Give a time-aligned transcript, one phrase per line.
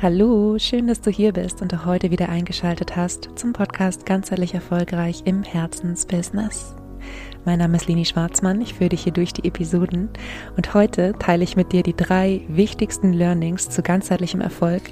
[0.00, 4.54] Hallo, schön, dass du hier bist und auch heute wieder eingeschaltet hast zum Podcast Ganzheitlich
[4.54, 6.76] Erfolgreich im Herzensbusiness.
[7.44, 10.08] Mein Name ist Leni Schwarzmann, ich führe dich hier durch die Episoden
[10.56, 14.82] und heute teile ich mit dir die drei wichtigsten Learnings zu ganzheitlichem Erfolg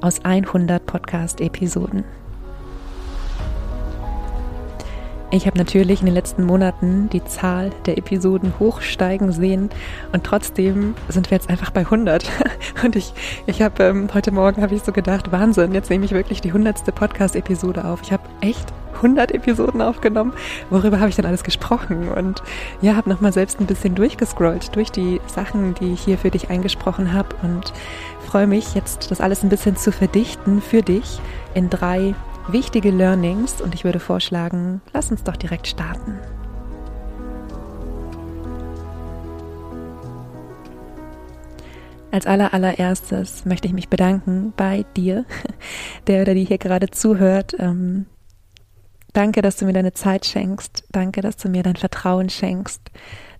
[0.00, 2.02] aus 100 Podcast-Episoden.
[5.36, 9.68] Ich habe natürlich in den letzten Monaten die Zahl der Episoden hochsteigen sehen
[10.12, 12.24] und trotzdem sind wir jetzt einfach bei 100.
[12.82, 13.12] Und ich,
[13.44, 16.48] ich habe ähm, heute Morgen habe ich so gedacht, Wahnsinn, jetzt nehme ich wirklich die
[16.48, 16.94] 100.
[16.94, 18.00] Podcast-Episode auf.
[18.02, 20.32] Ich habe echt 100 Episoden aufgenommen.
[20.70, 22.08] Worüber habe ich denn alles gesprochen?
[22.08, 22.42] Und
[22.80, 26.48] ja, habe nochmal selbst ein bisschen durchgescrollt durch die Sachen, die ich hier für dich
[26.48, 27.74] eingesprochen habe und
[28.26, 31.20] freue mich jetzt, das alles ein bisschen zu verdichten für dich
[31.52, 32.14] in drei
[32.48, 36.18] wichtige Learnings und ich würde vorschlagen, lass uns doch direkt starten.
[42.12, 45.26] Als aller allererstes möchte ich mich bedanken bei dir,
[46.06, 47.54] der oder die hier gerade zuhört.
[47.58, 48.06] Ähm,
[49.12, 50.84] danke, dass du mir deine Zeit schenkst.
[50.92, 52.80] Danke, dass du mir dein Vertrauen schenkst.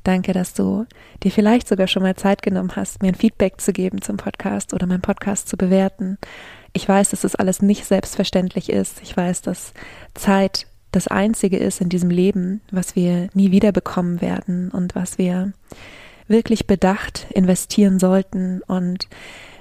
[0.03, 0.84] Danke, dass du
[1.22, 4.75] dir vielleicht sogar schon mal Zeit genommen hast, mir ein Feedback zu geben zum Podcast
[4.75, 6.19] oder meinen Podcast zu bewerten.
[6.77, 9.00] Ich weiß, dass das alles nicht selbstverständlich ist.
[9.02, 9.72] Ich weiß, dass
[10.12, 15.16] Zeit das Einzige ist in diesem Leben, was wir nie wieder bekommen werden und was
[15.16, 15.54] wir
[16.28, 18.60] wirklich bedacht investieren sollten.
[18.60, 19.08] Und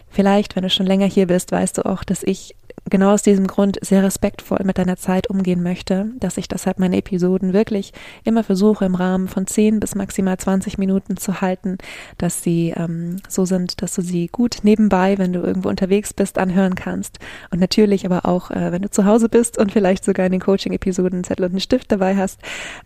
[0.09, 2.53] vielleicht, wenn du schon länger hier bist, weißt du auch, dass ich
[2.89, 6.97] genau aus diesem Grund sehr respektvoll mit deiner Zeit umgehen möchte, dass ich deshalb meine
[6.97, 11.77] Episoden wirklich immer versuche, im Rahmen von 10 bis maximal 20 Minuten zu halten,
[12.17, 16.37] dass sie ähm, so sind, dass du sie gut nebenbei, wenn du irgendwo unterwegs bist,
[16.37, 17.19] anhören kannst.
[17.51, 20.41] Und natürlich aber auch, äh, wenn du zu Hause bist und vielleicht sogar in den
[20.41, 22.39] Coaching-Episoden Zettel und einen Stift dabei hast.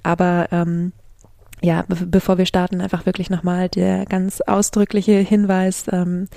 [0.03, 0.93] Aber ähm,
[1.61, 6.27] ja, be bevor wir starten, einfach wirklich nochmal der ganz ausdrückliche Hinweis, ähm,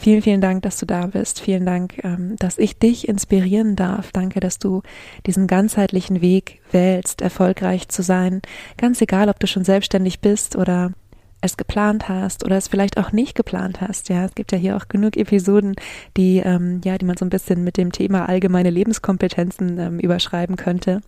[0.00, 1.42] Vielen, vielen Dank, dass du da bist.
[1.42, 4.12] Vielen Dank, ähm, dass ich dich inspirieren darf.
[4.12, 4.80] Danke, dass du
[5.26, 8.40] diesen ganzheitlichen Weg wählst, erfolgreich zu sein.
[8.78, 10.92] Ganz egal, ob du schon selbstständig bist oder
[11.40, 14.08] es geplant hast oder es vielleicht auch nicht geplant hast.
[14.08, 15.74] Ja, es gibt ja hier auch genug Episoden,
[16.16, 20.56] die ähm, ja, die man so ein bisschen mit dem Thema allgemeine Lebenskompetenzen ähm, überschreiben
[20.56, 21.00] könnte.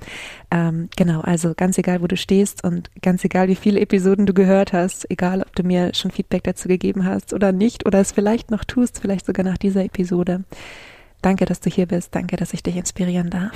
[0.51, 4.35] Ähm, genau, also ganz egal, wo du stehst und ganz egal, wie viele Episoden du
[4.35, 8.13] gehört hast, egal, ob du mir schon Feedback dazu gegeben hast oder nicht oder es
[8.13, 10.45] vielleicht noch tust, vielleicht sogar nach dieser Episode.
[11.23, 12.15] Danke, dass du hier bist.
[12.15, 13.53] Danke, dass ich dich inspirieren darf.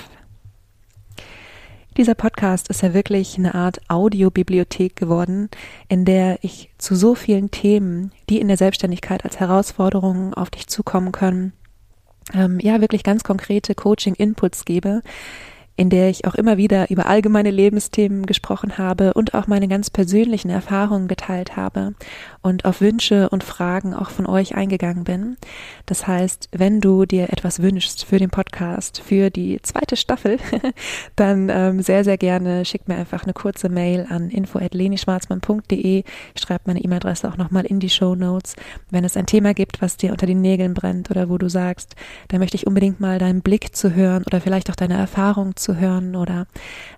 [1.96, 5.48] Dieser Podcast ist ja wirklich eine Art Audiobibliothek geworden,
[5.88, 10.66] in der ich zu so vielen Themen, die in der Selbstständigkeit als Herausforderungen auf dich
[10.66, 11.54] zukommen können,
[12.34, 15.02] ähm, ja, wirklich ganz konkrete Coaching-Inputs gebe,
[15.76, 19.90] in der ich auch immer wieder über allgemeine Lebensthemen gesprochen habe und auch meine ganz
[19.90, 21.94] persönlichen Erfahrungen geteilt habe
[22.40, 25.36] und auf Wünsche und Fragen auch von euch eingegangen bin.
[25.84, 30.38] Das heißt, wenn du dir etwas wünschst für den Podcast, für die zweite Staffel,
[31.16, 36.04] dann ähm, sehr, sehr gerne schick mir einfach eine kurze Mail an info.lenischwarzmann.de.
[36.34, 38.56] Ich schreibe meine E-Mail-Adresse auch nochmal in die Show Notes.
[38.90, 41.96] Wenn es ein Thema gibt, was dir unter den Nägeln brennt oder wo du sagst,
[42.28, 45.76] da möchte ich unbedingt mal deinen Blick zu hören oder vielleicht auch deine Erfahrung zu
[45.76, 46.46] hören oder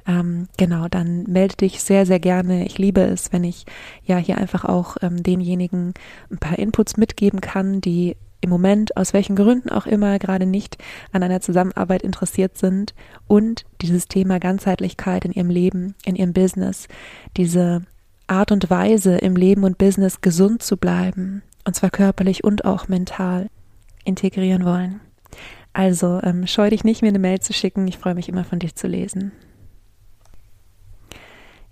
[0.07, 2.67] ähm, genau, dann melde dich sehr, sehr gerne.
[2.67, 3.65] Ich liebe es, wenn ich
[4.05, 5.95] ja hier einfach auch ähm, denjenigen
[6.31, 10.77] ein paar Inputs mitgeben kann, die im Moment, aus welchen Gründen auch immer, gerade nicht
[11.11, 12.95] an einer Zusammenarbeit interessiert sind
[13.27, 16.87] und dieses Thema Ganzheitlichkeit in ihrem Leben, in ihrem Business,
[17.37, 17.83] diese
[18.29, 22.87] Art und Weise im Leben und Business gesund zu bleiben, und zwar körperlich und auch
[22.87, 23.49] mental,
[24.05, 25.01] integrieren wollen.
[25.79, 27.87] Also ähm, scheu dich nicht, mir eine Mail zu schicken.
[27.87, 29.31] Ich freue mich immer von dir zu lesen.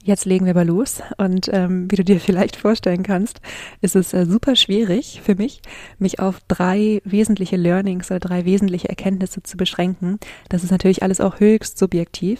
[0.04, 3.40] Jetzt legen wir aber los und ähm, wie du dir vielleicht vorstellen kannst,
[3.80, 5.60] ist es äh, super schwierig für mich,
[5.98, 10.20] mich auf drei wesentliche Learnings oder drei wesentliche Erkenntnisse zu beschränken.
[10.50, 12.38] Das ist natürlich alles auch höchst subjektiv,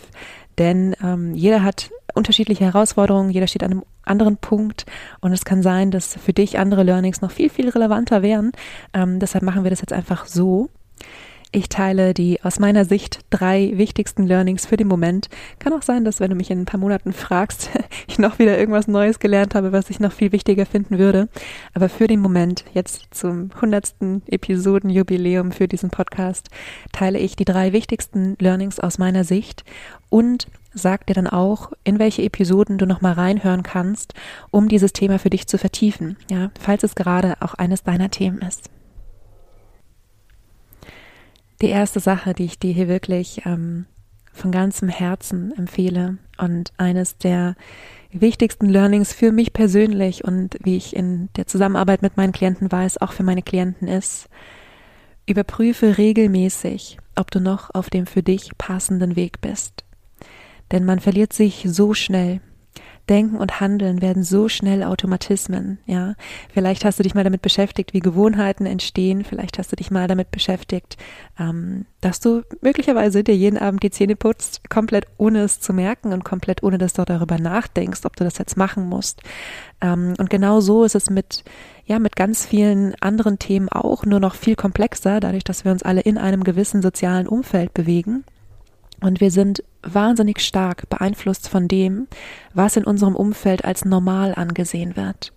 [0.58, 4.86] denn ähm, jeder hat unterschiedliche Herausforderungen, jeder steht an einem anderen Punkt
[5.20, 8.52] und es kann sein, dass für dich andere Learnings noch viel, viel relevanter wären.
[8.94, 10.70] Ähm, deshalb machen wir das jetzt einfach so.
[11.52, 15.28] Ich teile die aus meiner Sicht drei wichtigsten Learnings für den Moment.
[15.58, 17.70] Kann auch sein, dass wenn du mich in ein paar Monaten fragst,
[18.08, 21.28] ich noch wieder irgendwas Neues gelernt habe, was ich noch viel wichtiger finden würde.
[21.72, 26.48] Aber für den Moment, jetzt zum hundertsten Episodenjubiläum für diesen Podcast,
[26.92, 29.64] teile ich die drei wichtigsten Learnings aus meiner Sicht
[30.10, 34.14] und sag dir dann auch, in welche Episoden du nochmal reinhören kannst,
[34.50, 38.40] um dieses Thema für dich zu vertiefen, ja, falls es gerade auch eines deiner Themen
[38.40, 38.68] ist.
[41.62, 43.86] Die erste Sache, die ich dir hier wirklich ähm,
[44.32, 47.56] von ganzem Herzen empfehle und eines der
[48.12, 53.00] wichtigsten Learnings für mich persönlich und wie ich in der Zusammenarbeit mit meinen Klienten weiß,
[53.00, 54.28] auch für meine Klienten ist,
[55.26, 59.84] Überprüfe regelmäßig, ob du noch auf dem für dich passenden Weg bist.
[60.70, 62.40] Denn man verliert sich so schnell
[63.08, 66.14] Denken und Handeln werden so schnell Automatismen, ja.
[66.52, 69.24] Vielleicht hast du dich mal damit beschäftigt, wie Gewohnheiten entstehen.
[69.24, 70.96] Vielleicht hast du dich mal damit beschäftigt,
[71.38, 76.12] ähm, dass du möglicherweise dir jeden Abend die Zähne putzt, komplett ohne es zu merken
[76.12, 79.22] und komplett ohne, dass du darüber nachdenkst, ob du das jetzt machen musst.
[79.80, 81.44] Ähm, und genau so ist es mit,
[81.84, 85.84] ja, mit ganz vielen anderen Themen auch, nur noch viel komplexer, dadurch, dass wir uns
[85.84, 88.24] alle in einem gewissen sozialen Umfeld bewegen.
[89.00, 92.08] Und wir sind wahnsinnig stark beeinflusst von dem,
[92.54, 95.32] was in unserem Umfeld als normal angesehen wird.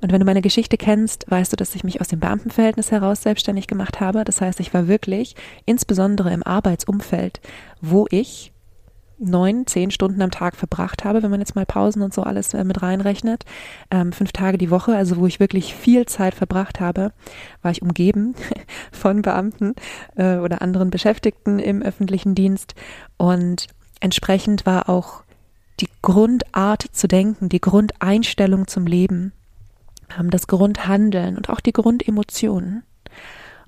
[0.00, 3.22] Und wenn du meine Geschichte kennst, weißt du, dass ich mich aus dem Beamtenverhältnis heraus
[3.22, 4.24] selbstständig gemacht habe.
[4.24, 5.34] Das heißt, ich war wirklich,
[5.64, 7.40] insbesondere im Arbeitsumfeld,
[7.80, 8.52] wo ich
[9.18, 12.54] neun, zehn Stunden am Tag verbracht habe, wenn man jetzt mal Pausen und so alles
[12.54, 13.44] äh, mit reinrechnet,
[13.90, 17.12] ähm, fünf Tage die Woche, also wo ich wirklich viel Zeit verbracht habe,
[17.62, 18.34] war ich umgeben
[18.92, 19.74] von Beamten
[20.16, 22.74] äh, oder anderen Beschäftigten im öffentlichen Dienst
[23.16, 23.66] und
[24.00, 25.22] entsprechend war auch
[25.80, 29.32] die Grundart zu denken, die Grundeinstellung zum Leben,
[30.18, 32.82] ähm, das Grundhandeln und auch die Grundemotionen.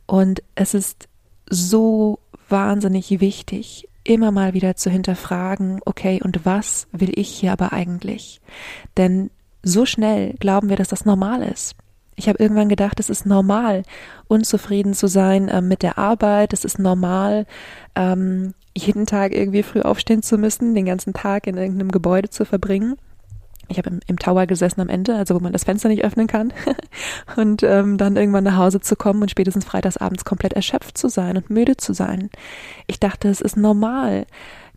[0.07, 1.09] Und es ist
[1.49, 2.19] so
[2.49, 8.41] wahnsinnig wichtig, immer mal wieder zu hinterfragen, okay, und was will ich hier aber eigentlich?
[8.97, 9.31] Denn
[9.63, 11.75] so schnell glauben wir, dass das normal ist.
[12.17, 13.83] Ich habe irgendwann gedacht, es ist normal,
[14.29, 16.53] unzufrieden zu sein äh, mit der Arbeit.
[16.53, 17.47] Es ist normal,
[17.95, 22.45] ähm, jeden Tag irgendwie früh aufstehen zu müssen, den ganzen Tag in irgendeinem Gebäude zu
[22.45, 22.97] verbringen
[23.71, 26.27] ich habe im, im, Tower gesessen am Ende, also wo man das Fenster nicht öffnen
[26.27, 26.53] kann.
[27.37, 31.37] und ähm, dann irgendwann nach Hause zu kommen und spätestens freitagsabends komplett erschöpft zu sein
[31.37, 32.31] und müde zu sein.
[32.87, 34.27] Ich dachte, es ist normal.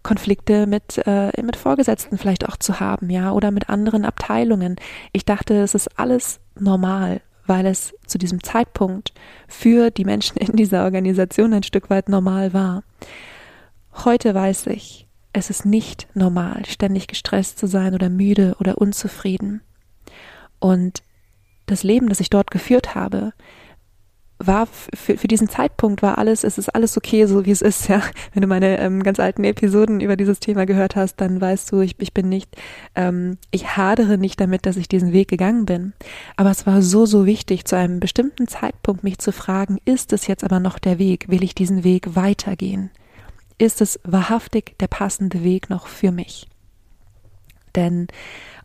[0.03, 4.75] Konflikte mit, äh, mit Vorgesetzten vielleicht auch zu haben, ja, oder mit anderen Abteilungen.
[5.13, 9.13] Ich dachte, es ist alles normal, weil es zu diesem Zeitpunkt
[9.47, 12.83] für die Menschen in dieser Organisation ein Stück weit normal war.
[14.03, 19.61] Heute weiß ich, es ist nicht normal, ständig gestresst zu sein oder müde oder unzufrieden.
[20.59, 21.03] Und
[21.65, 23.33] das Leben, das ich dort geführt habe,
[24.39, 27.87] war für, für diesen Zeitpunkt war alles, es ist alles okay, so wie es ist,
[27.89, 28.01] ja.
[28.33, 31.81] Wenn du meine ähm, ganz alten Episoden über dieses Thema gehört hast, dann weißt du,
[31.81, 32.55] ich, ich bin nicht,
[32.95, 35.93] ähm, ich hadere nicht damit, dass ich diesen Weg gegangen bin.
[36.35, 40.27] Aber es war so, so wichtig, zu einem bestimmten Zeitpunkt mich zu fragen, ist es
[40.27, 41.29] jetzt aber noch der Weg?
[41.29, 42.91] Will ich diesen Weg weitergehen?
[43.57, 46.47] Ist es wahrhaftig der passende Weg noch für mich.
[47.75, 48.07] Denn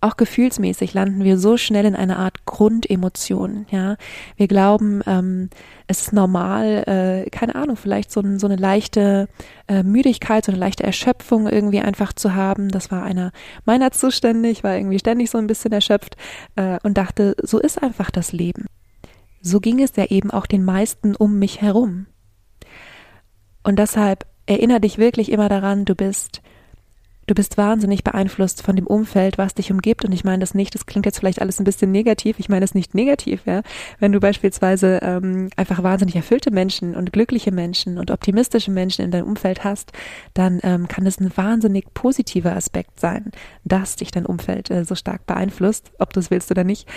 [0.00, 3.66] auch gefühlsmäßig landen wir so schnell in einer Art Grundemotion.
[3.70, 3.96] Ja,
[4.36, 5.50] wir glauben, ähm,
[5.86, 6.84] es ist normal,
[7.26, 9.28] äh, keine Ahnung, vielleicht so, so eine leichte
[9.66, 12.68] äh, Müdigkeit, so eine leichte Erschöpfung irgendwie einfach zu haben.
[12.68, 13.32] Das war einer
[13.64, 14.50] meiner Zustände.
[14.50, 16.16] Ich war irgendwie ständig so ein bisschen erschöpft
[16.56, 18.66] äh, und dachte, so ist einfach das Leben.
[19.40, 22.06] So ging es ja eben auch den meisten um mich herum.
[23.64, 26.40] Und deshalb Erinner dich wirklich immer daran, du bist,
[27.26, 30.06] du bist wahnsinnig beeinflusst von dem Umfeld, was dich umgibt.
[30.06, 32.38] Und ich meine das nicht, das klingt jetzt vielleicht alles ein bisschen negativ.
[32.38, 33.60] Ich meine es nicht negativ, ja.
[33.98, 39.10] Wenn du beispielsweise ähm, einfach wahnsinnig erfüllte Menschen und glückliche Menschen und optimistische Menschen in
[39.10, 39.92] deinem Umfeld hast,
[40.32, 43.32] dann ähm, kann es ein wahnsinnig positiver Aspekt sein,
[43.64, 46.88] dass dich dein Umfeld äh, so stark beeinflusst, ob du es willst oder nicht.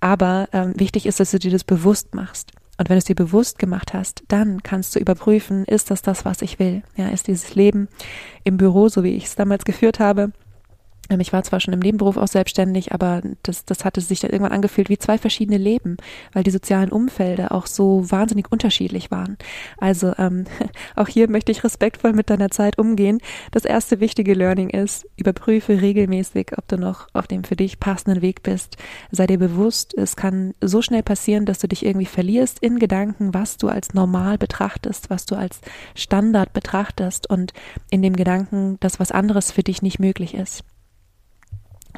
[0.00, 2.50] Aber ähm, wichtig ist, dass du dir das bewusst machst.
[2.78, 6.24] Und wenn du es dir bewusst gemacht hast, dann kannst du überprüfen, ist das das,
[6.24, 6.82] was ich will?
[6.96, 7.88] Ja, ist dieses Leben
[8.44, 10.32] im Büro, so wie ich es damals geführt habe,
[11.08, 14.52] ich war zwar schon im Nebenberuf auch selbstständig, aber das, das hatte sich dann irgendwann
[14.52, 15.96] angefühlt wie zwei verschiedene Leben,
[16.32, 19.36] weil die sozialen Umfelder auch so wahnsinnig unterschiedlich waren.
[19.78, 20.44] Also ähm,
[20.96, 23.18] auch hier möchte ich respektvoll mit deiner Zeit umgehen.
[23.52, 28.22] Das erste wichtige Learning ist, überprüfe regelmäßig, ob du noch auf dem für dich passenden
[28.22, 28.76] Weg bist.
[29.10, 33.32] Sei dir bewusst, es kann so schnell passieren, dass du dich irgendwie verlierst in Gedanken,
[33.32, 35.60] was du als normal betrachtest, was du als
[35.94, 37.52] Standard betrachtest und
[37.90, 40.64] in dem Gedanken, dass was anderes für dich nicht möglich ist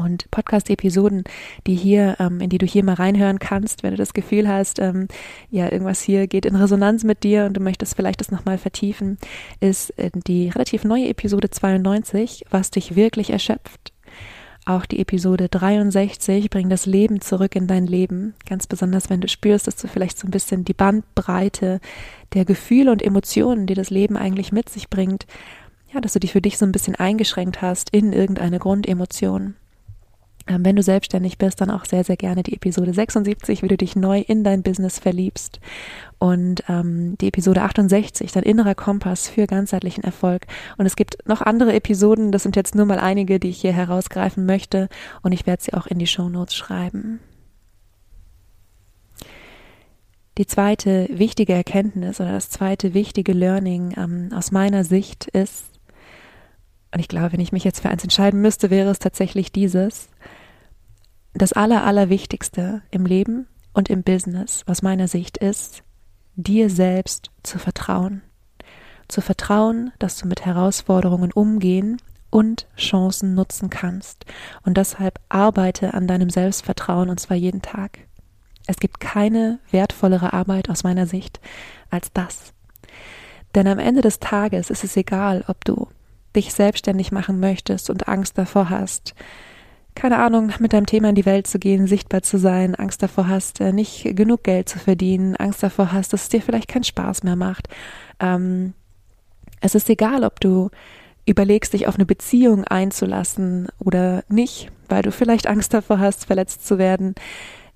[0.00, 1.24] und Podcast-Episoden,
[1.66, 4.78] die hier, ähm, in die du hier mal reinhören kannst, wenn du das Gefühl hast,
[4.78, 5.08] ähm,
[5.50, 9.18] ja, irgendwas hier geht in Resonanz mit dir und du möchtest vielleicht das nochmal vertiefen,
[9.60, 13.92] ist äh, die relativ neue Episode 92, was dich wirklich erschöpft.
[14.68, 18.34] Auch die Episode 63, bring das Leben zurück in dein Leben.
[18.46, 21.80] Ganz besonders, wenn du spürst, dass du vielleicht so ein bisschen die Bandbreite
[22.34, 25.26] der Gefühle und Emotionen, die das Leben eigentlich mit sich bringt,
[25.90, 29.54] ja, dass du dich für dich so ein bisschen eingeschränkt hast in irgendeine Grundemotion.
[30.48, 33.76] Ähm, wenn du selbstständig bist, dann auch sehr, sehr gerne die Episode 76, wie du
[33.76, 35.60] dich neu in dein Business verliebst.
[36.18, 40.46] Und ähm, die Episode 68, dein innerer Kompass für ganzheitlichen Erfolg.
[40.78, 43.72] Und es gibt noch andere Episoden, das sind jetzt nur mal einige, die ich hier
[43.72, 44.88] herausgreifen möchte.
[45.22, 47.20] Und ich werde sie auch in die Show Notes schreiben.
[50.38, 55.64] Die zweite wichtige Erkenntnis oder das zweite wichtige Learning ähm, aus meiner Sicht ist,
[56.94, 60.08] und ich glaube, wenn ich mich jetzt für eins entscheiden müsste, wäre es tatsächlich dieses,
[61.34, 65.82] das Aller, Allerwichtigste im Leben und im Business aus meiner Sicht ist,
[66.34, 68.22] dir selbst zu vertrauen.
[69.08, 71.98] Zu vertrauen, dass du mit Herausforderungen umgehen
[72.30, 74.26] und Chancen nutzen kannst.
[74.64, 78.00] Und deshalb arbeite an deinem Selbstvertrauen und zwar jeden Tag.
[78.66, 81.40] Es gibt keine wertvollere Arbeit aus meiner Sicht
[81.90, 82.52] als das.
[83.54, 85.88] Denn am Ende des Tages ist es egal, ob du
[86.36, 89.14] dich selbstständig machen möchtest und Angst davor hast,
[89.98, 93.26] keine Ahnung, mit deinem Thema in die Welt zu gehen, sichtbar zu sein, Angst davor
[93.26, 96.84] hast, äh, nicht genug Geld zu verdienen, Angst davor hast, dass es dir vielleicht keinen
[96.84, 97.68] Spaß mehr macht.
[98.20, 98.74] Ähm,
[99.60, 100.70] es ist egal, ob du
[101.26, 106.64] überlegst, dich auf eine Beziehung einzulassen oder nicht, weil du vielleicht Angst davor hast, verletzt
[106.64, 107.16] zu werden.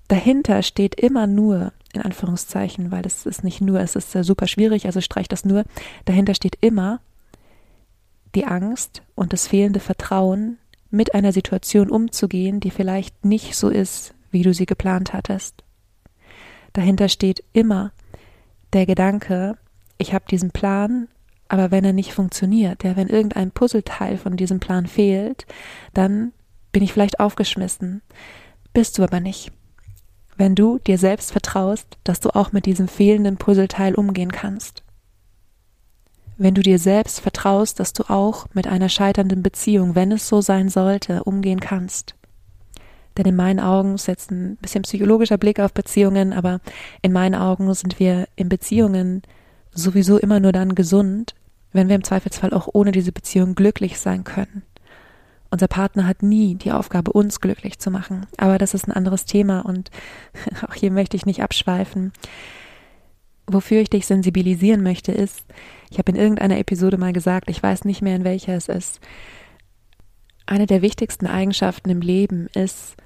[0.07, 4.85] Dahinter steht immer nur, in Anführungszeichen, weil es ist nicht nur, es ist super schwierig,
[4.85, 5.65] also streich das nur,
[6.05, 7.01] dahinter steht immer
[8.33, 10.57] die Angst und das fehlende Vertrauen,
[10.93, 15.63] mit einer Situation umzugehen, die vielleicht nicht so ist, wie du sie geplant hattest.
[16.71, 17.91] Dahinter steht immer
[18.71, 19.57] der Gedanke,
[19.97, 21.07] ich habe diesen Plan
[21.53, 25.45] aber wenn er nicht funktioniert, ja, wenn irgendein Puzzleteil von diesem Plan fehlt,
[25.93, 26.33] dann
[26.71, 28.01] bin ich vielleicht aufgeschmissen.
[28.73, 29.51] Bist du aber nicht.
[30.35, 34.81] Wenn du dir selbst vertraust, dass du auch mit diesem fehlenden Puzzleteil umgehen kannst.
[36.37, 40.41] Wenn du dir selbst vertraust, dass du auch mit einer scheiternden Beziehung, wenn es so
[40.41, 42.15] sein sollte, umgehen kannst.
[43.17, 46.59] Denn in meinen Augen ist jetzt ein bisschen psychologischer Blick auf Beziehungen, aber
[47.01, 49.21] in meinen Augen sind wir in Beziehungen
[49.71, 51.35] sowieso immer nur dann gesund,
[51.71, 54.63] wenn wir im Zweifelsfall auch ohne diese Beziehung glücklich sein können.
[55.51, 58.25] Unser Partner hat nie die Aufgabe, uns glücklich zu machen.
[58.37, 59.91] Aber das ist ein anderes Thema und
[60.67, 62.11] auch hier möchte ich nicht abschweifen.
[63.45, 65.45] Wofür ich dich sensibilisieren möchte, ist,
[65.93, 68.99] ich habe in irgendeiner Episode mal gesagt, ich weiß nicht mehr, in welcher es ist,
[70.45, 72.97] eine der wichtigsten Eigenschaften im Leben ist,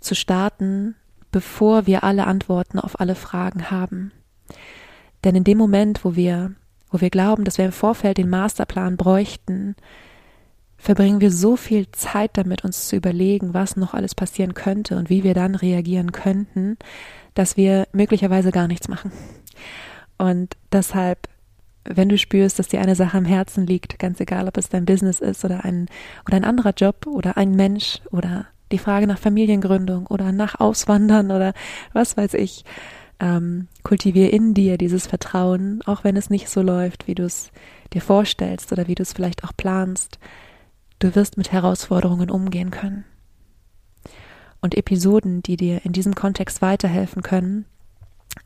[0.00, 0.96] zu starten,
[1.30, 4.12] bevor wir alle Antworten auf alle Fragen haben.
[5.24, 6.54] Denn in dem Moment, wo wir
[6.90, 9.76] wo wir glauben, dass wir im Vorfeld den Masterplan bräuchten,
[10.78, 15.10] verbringen wir so viel Zeit damit, uns zu überlegen, was noch alles passieren könnte und
[15.10, 16.78] wie wir dann reagieren könnten,
[17.34, 19.12] dass wir möglicherweise gar nichts machen.
[20.18, 21.28] Und deshalb,
[21.88, 24.84] wenn du spürst, dass dir eine Sache am Herzen liegt, ganz egal, ob es dein
[24.84, 25.86] Business ist oder ein,
[26.26, 31.30] oder ein anderer Job oder ein Mensch oder die Frage nach Familiengründung oder nach Auswandern
[31.30, 31.54] oder
[31.92, 32.64] was weiß ich,
[33.20, 37.50] ähm, kultiviere in dir dieses Vertrauen, auch wenn es nicht so läuft, wie du es
[37.92, 40.18] dir vorstellst oder wie du es vielleicht auch planst.
[40.98, 43.04] Du wirst mit Herausforderungen umgehen können.
[44.60, 47.64] Und Episoden, die dir in diesem Kontext weiterhelfen können,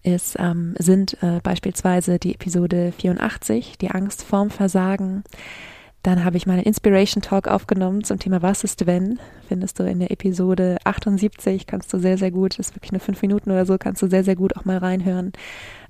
[0.02, 5.24] ist, ähm, sind äh, beispielsweise die Episode 84, die Angst vorm Versagen,
[6.02, 9.20] dann habe ich meine Inspiration Talk aufgenommen zum Thema Was ist wenn?
[9.46, 13.22] Findest du in der Episode 78, kannst du sehr, sehr gut, ist wirklich nur fünf
[13.22, 15.32] Minuten oder so, kannst du sehr, sehr gut auch mal reinhören.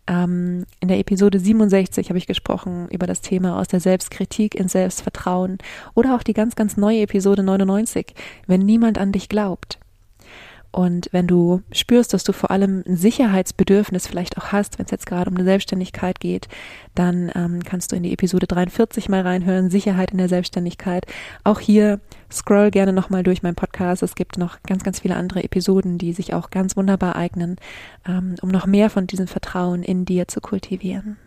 [0.06, 4.73] Ähm, in der Episode 67 habe ich gesprochen über das Thema aus der Selbstkritik ins
[4.73, 5.59] Selbstvertrauen
[5.94, 8.14] oder auch die ganz, ganz neue Episode 99,
[8.47, 9.78] wenn niemand an dich glaubt.
[10.72, 14.90] Und wenn du spürst, dass du vor allem ein Sicherheitsbedürfnis vielleicht auch hast, wenn es
[14.90, 16.48] jetzt gerade um eine Selbstständigkeit geht,
[16.94, 21.04] dann ähm, kannst du in die Episode 43 mal reinhören, Sicherheit in der Selbstständigkeit.
[21.44, 22.00] Auch hier
[22.30, 24.02] scroll gerne nochmal durch meinen Podcast.
[24.02, 27.56] Es gibt noch ganz, ganz viele andere Episoden, die sich auch ganz wunderbar eignen,
[28.08, 31.18] ähm, um noch mehr von diesem Vertrauen in dir zu kultivieren.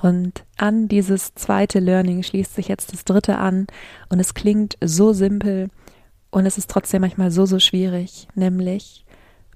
[0.00, 3.66] Und an dieses zweite Learning schließt sich jetzt das dritte an
[4.08, 5.70] und es klingt so simpel
[6.30, 9.04] und es ist trotzdem manchmal so, so schwierig, nämlich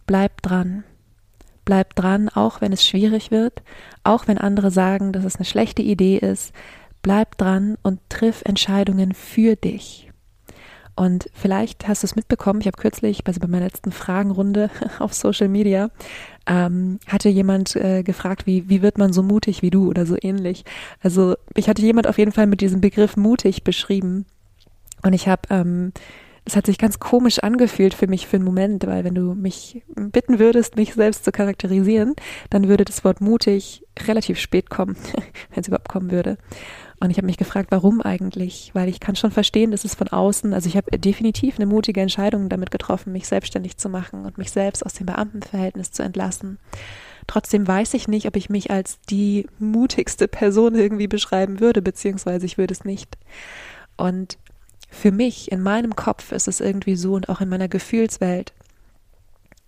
[0.07, 0.83] bleib dran.
[1.65, 3.63] Bleib dran, auch wenn es schwierig wird,
[4.03, 6.53] auch wenn andere sagen, dass es eine schlechte Idee ist.
[7.03, 10.12] Bleib dran und triff Entscheidungen für dich.
[10.95, 15.15] Und vielleicht hast du es mitbekommen, ich habe kürzlich, also bei meiner letzten Fragenrunde auf
[15.15, 15.91] Social Media,
[16.47, 20.17] ähm, hatte jemand äh, gefragt, wie, wie wird man so mutig wie du oder so
[20.21, 20.65] ähnlich.
[21.01, 24.27] Also ich hatte jemand auf jeden Fall mit diesem Begriff mutig beschrieben.
[25.03, 25.93] Und ich habe, ähm,
[26.45, 29.83] es hat sich ganz komisch angefühlt für mich für einen Moment, weil wenn du mich
[29.95, 32.15] bitten würdest, mich selbst zu charakterisieren,
[32.51, 34.97] dann würde das Wort mutig relativ spät kommen,
[35.51, 36.37] wenn es überhaupt kommen würde.
[37.03, 38.71] Und ich habe mich gefragt, warum eigentlich?
[38.75, 42.01] Weil ich kann schon verstehen, dass es von außen, also ich habe definitiv eine mutige
[42.01, 46.61] Entscheidung damit getroffen, mich selbstständig zu machen und mich selbst aus dem Beamtenverhältnis zu entlassen.
[47.27, 52.47] Trotzdem weiß ich nicht, ob ich mich als die mutigste Person irgendwie beschreiben würde, beziehungsweise
[52.47, 53.19] ich würde es nicht.
[53.97, 54.39] Und
[54.89, 58.53] für mich, in meinem Kopf ist es irgendwie so und auch in meiner Gefühlswelt,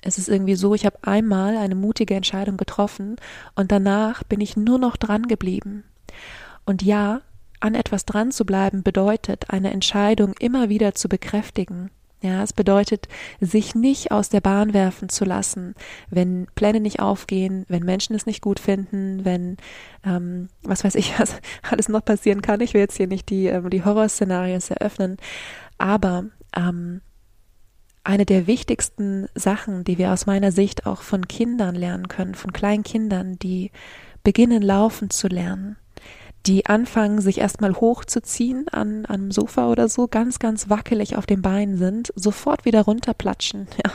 [0.03, 3.17] Es ist irgendwie so, ich habe einmal eine mutige Entscheidung getroffen
[3.57, 5.83] und danach bin ich nur noch dran geblieben.
[6.65, 7.23] Und ja,
[7.61, 11.91] an etwas dran zu bleiben bedeutet, eine Entscheidung immer wieder zu bekräftigen.
[12.25, 13.07] Ja, es bedeutet,
[13.41, 15.75] sich nicht aus der Bahn werfen zu lassen,
[16.09, 19.59] wenn Pläne nicht aufgehen, wenn Menschen es nicht gut finden, wenn,
[20.07, 22.63] ähm, was weiß ich, was alles noch passieren kann.
[22.63, 25.19] Ich will jetzt hier nicht die, ähm, die Horrorszenarien eröffnen,
[25.77, 26.25] aber
[26.57, 27.03] ähm,
[28.05, 32.55] eine der wichtigsten Sachen, die wir aus meiner Sicht auch von Kindern lernen können, von
[32.55, 33.71] kleinen Kindern, die
[34.23, 35.77] beginnen laufen zu lernen,
[36.47, 41.43] die anfangen, sich erstmal hochzuziehen an, einem Sofa oder so, ganz, ganz wackelig auf den
[41.43, 43.91] Beinen sind, sofort wieder runterplatschen, ja,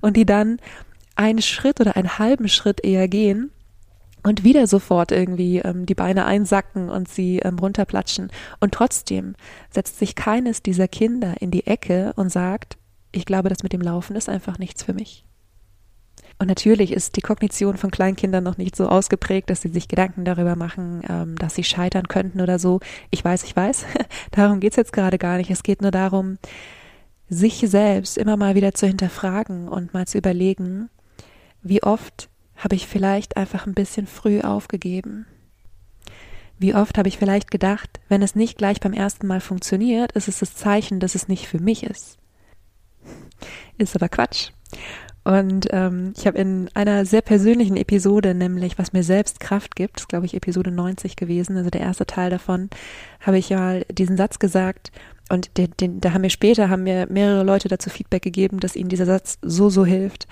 [0.00, 0.58] und die dann
[1.14, 3.50] einen Schritt oder einen halben Schritt eher gehen
[4.22, 8.30] und wieder sofort irgendwie ähm, die Beine einsacken und sie ähm, runterplatschen.
[8.60, 9.34] Und trotzdem
[9.70, 12.78] setzt sich keines dieser Kinder in die Ecke und sagt,
[13.10, 15.24] ich glaube, das mit dem Laufen ist einfach nichts für mich.
[16.42, 20.24] Und natürlich ist die Kognition von Kleinkindern noch nicht so ausgeprägt, dass sie sich Gedanken
[20.24, 22.80] darüber machen, ähm, dass sie scheitern könnten oder so.
[23.12, 23.86] Ich weiß, ich weiß.
[24.32, 25.52] darum geht's jetzt gerade gar nicht.
[25.52, 26.38] Es geht nur darum,
[27.28, 30.90] sich selbst immer mal wieder zu hinterfragen und mal zu überlegen,
[31.62, 35.26] wie oft habe ich vielleicht einfach ein bisschen früh aufgegeben.
[36.58, 40.26] Wie oft habe ich vielleicht gedacht, wenn es nicht gleich beim ersten Mal funktioniert, ist
[40.26, 42.18] es das Zeichen, dass es nicht für mich ist.
[43.78, 44.50] Ist aber Quatsch.
[45.24, 50.00] Und ähm, ich habe in einer sehr persönlichen Episode, nämlich was mir selbst Kraft gibt,
[50.00, 52.70] ist glaube ich Episode 90 gewesen, also der erste Teil davon,
[53.20, 54.90] habe ich ja diesen Satz gesagt
[55.30, 58.74] und den, den, da haben mir später haben mir mehrere Leute dazu Feedback gegeben, dass
[58.74, 60.26] ihnen dieser Satz so so hilft.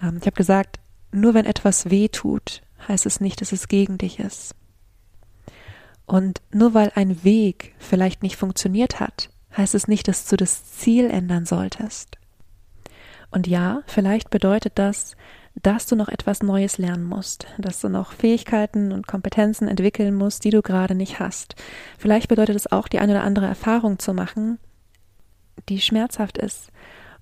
[0.00, 0.78] Ähm, ich habe gesagt,
[1.10, 4.54] nur wenn etwas weh tut, heißt es nicht, dass es gegen dich ist.
[6.06, 10.72] Und nur weil ein Weg vielleicht nicht funktioniert hat, heißt es nicht, dass du das
[10.72, 12.16] Ziel ändern solltest.
[13.30, 15.16] Und ja, vielleicht bedeutet das,
[15.62, 20.44] dass du noch etwas Neues lernen musst, dass du noch Fähigkeiten und Kompetenzen entwickeln musst,
[20.44, 21.54] die du gerade nicht hast.
[21.98, 24.58] Vielleicht bedeutet es auch, die eine oder andere Erfahrung zu machen,
[25.68, 26.70] die schmerzhaft ist.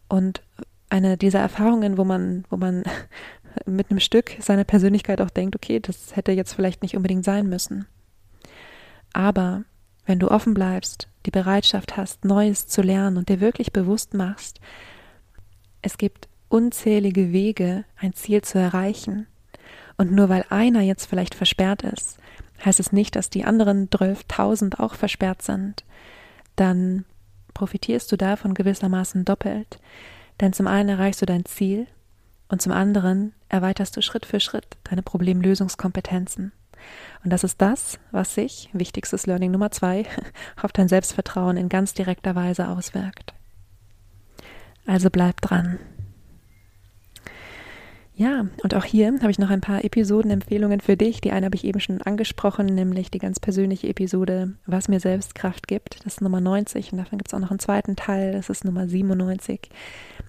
[0.09, 0.43] Und
[0.91, 2.83] eine dieser Erfahrungen, wo man, wo man
[3.67, 7.49] mit einem Stück seiner Persönlichkeit auch denkt, okay, das hätte jetzt vielleicht nicht unbedingt sein
[7.49, 7.87] müssen.
[9.13, 9.63] Aber
[10.07, 14.61] wenn du offen bleibst, die Bereitschaft hast, Neues zu lernen und dir wirklich bewusst machst,
[15.85, 19.27] es gibt unzählige Wege, ein Ziel zu erreichen.
[19.99, 22.17] Und nur weil einer jetzt vielleicht versperrt ist,
[22.65, 25.85] heißt es nicht, dass die anderen 12.000 auch versperrt sind.
[26.57, 27.05] Dann
[27.53, 29.79] profitierst du davon gewissermaßen doppelt.
[30.41, 31.87] Denn zum einen erreichst du dein Ziel
[32.49, 36.53] und zum anderen erweiterst du Schritt für Schritt deine Problemlösungskompetenzen.
[37.23, 40.07] Und das ist das, was sich, wichtigstes Learning Nummer zwei,
[40.63, 43.35] auf dein Selbstvertrauen in ganz direkter Weise auswirkt.
[44.87, 45.79] Also bleib dran.
[48.17, 51.21] Ja, und auch hier habe ich noch ein paar Episodenempfehlungen für dich.
[51.21, 55.35] Die eine habe ich eben schon angesprochen, nämlich die ganz persönliche Episode, was mir selbst
[55.35, 55.97] Kraft gibt.
[56.05, 58.65] Das ist Nummer 90 und davon gibt es auch noch einen zweiten Teil, das ist
[58.65, 59.69] Nummer 97.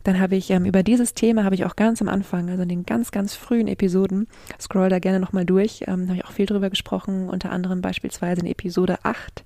[0.04, 2.70] Dann habe ich ähm, über dieses Thema, habe ich auch ganz am Anfang, also in
[2.70, 4.28] den ganz, ganz frühen Episoden,
[4.60, 8.42] scroll da gerne nochmal durch, ähm, habe ich auch viel drüber gesprochen, unter anderem beispielsweise
[8.42, 9.44] in Episode 8,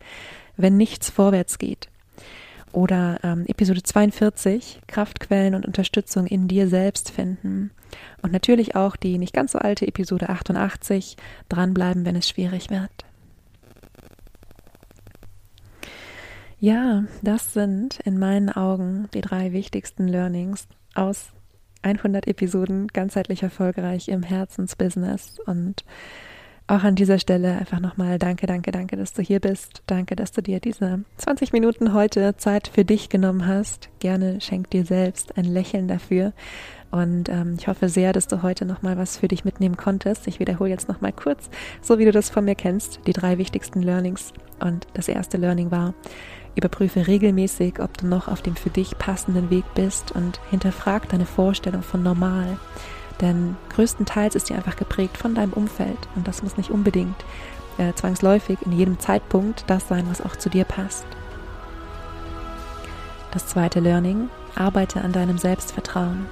[0.56, 1.90] wenn nichts vorwärts geht.
[2.72, 7.72] Oder ähm, Episode 42, Kraftquellen und Unterstützung in dir selbst finden.
[8.22, 11.18] Und natürlich auch die nicht ganz so alte Episode 88,
[11.50, 12.92] dranbleiben, wenn es schwierig wird.
[16.60, 21.30] Ja, das sind in meinen Augen die drei wichtigsten Learnings aus
[21.82, 25.86] 100 Episoden ganzheitlich erfolgreich im Herzensbusiness und
[26.70, 29.82] auch an dieser Stelle einfach nochmal danke, danke, danke, dass du hier bist.
[29.88, 33.90] Danke, dass du dir diese 20 Minuten heute Zeit für dich genommen hast.
[34.00, 36.32] Gerne schenk dir selbst ein Lächeln dafür.
[36.92, 40.28] Und ähm, ich hoffe sehr, dass du heute nochmal was für dich mitnehmen konntest.
[40.28, 41.50] Ich wiederhole jetzt nochmal kurz,
[41.82, 44.34] so wie du das von mir kennst, die drei wichtigsten Learnings.
[44.60, 45.94] Und das erste Learning war,
[46.56, 51.26] überprüfe regelmäßig, ob du noch auf dem für dich passenden Weg bist und hinterfrag deine
[51.26, 52.58] Vorstellung von normal.
[53.22, 57.18] Denn größtenteils ist die einfach geprägt von deinem Umfeld und das muss nicht unbedingt
[57.78, 61.06] äh, zwangsläufig in jedem Zeitpunkt das sein, was auch zu dir passt.
[63.32, 66.26] Das zweite Learning, arbeite an deinem Selbstvertrauen.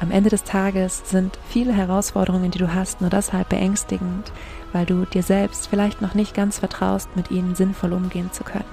[0.00, 4.32] Am Ende des Tages sind viele Herausforderungen, die du hast, nur deshalb beängstigend,
[4.72, 8.64] weil du dir selbst vielleicht noch nicht ganz vertraust, mit ihnen sinnvoll umgehen zu können.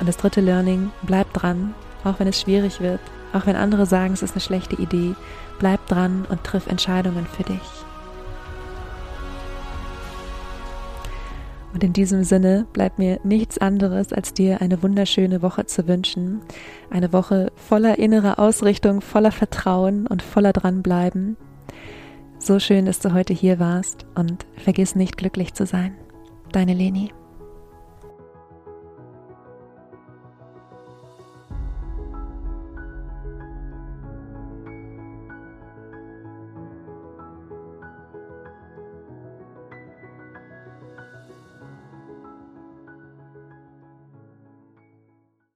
[0.00, 1.74] Und das dritte Learning, bleib dran,
[2.04, 3.00] auch wenn es schwierig wird,
[3.32, 5.14] auch wenn andere sagen, es ist eine schlechte Idee,
[5.58, 7.60] bleib dran und triff Entscheidungen für dich.
[11.72, 16.40] Und in diesem Sinne bleibt mir nichts anderes, als dir eine wunderschöne Woche zu wünschen.
[16.90, 21.36] Eine Woche voller innerer Ausrichtung, voller Vertrauen und voller dranbleiben.
[22.38, 25.94] So schön, dass du heute hier warst und vergiss nicht glücklich zu sein.
[26.52, 27.12] Deine Leni.